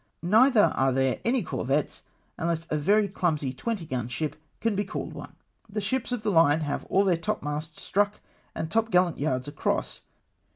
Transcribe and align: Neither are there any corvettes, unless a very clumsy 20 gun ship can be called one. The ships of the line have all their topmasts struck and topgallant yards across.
Neither 0.23 0.73
are 0.75 0.91
there 0.91 1.19
any 1.23 1.43
corvettes, 1.43 2.01
unless 2.35 2.65
a 2.71 2.75
very 2.75 3.07
clumsy 3.07 3.53
20 3.53 3.85
gun 3.85 4.07
ship 4.07 4.35
can 4.59 4.75
be 4.75 4.83
called 4.83 5.13
one. 5.13 5.35
The 5.69 5.79
ships 5.79 6.11
of 6.11 6.23
the 6.23 6.31
line 6.31 6.61
have 6.61 6.85
all 6.85 7.03
their 7.05 7.17
topmasts 7.17 7.81
struck 7.83 8.19
and 8.55 8.67
topgallant 8.71 9.19
yards 9.19 9.47
across. 9.47 10.01